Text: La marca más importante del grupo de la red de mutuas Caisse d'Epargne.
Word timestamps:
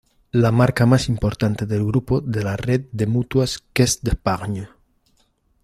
La 0.31 0.51
marca 0.51 0.87
más 0.87 1.09
importante 1.09 1.67
del 1.67 1.85
grupo 1.85 2.21
de 2.21 2.43
la 2.43 2.57
red 2.57 2.85
de 2.91 3.05
mutuas 3.05 3.59
Caisse 3.71 3.99
d'Epargne. 4.01 4.67